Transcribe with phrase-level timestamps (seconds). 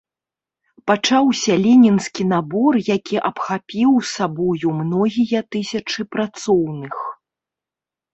[0.91, 6.95] Пачаўся ленінскі набор, які абхапіў сабою многія тысячы працоўных.